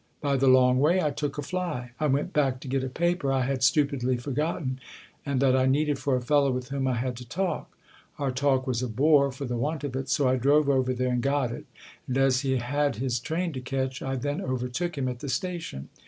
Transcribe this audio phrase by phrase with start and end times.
[0.21, 0.99] ""By the long way?
[0.99, 1.91] I took a fly.
[1.99, 4.79] I went back to get a paper I had stupidly forgotten
[5.27, 7.77] and that I needed for a fellow with whom I had to talk.
[8.17, 11.11] Our talk was a bore for the want of it, so I drove over there
[11.13, 11.67] and got it,
[12.07, 15.89] and, as he had his train to catch, I then overtook him at the station.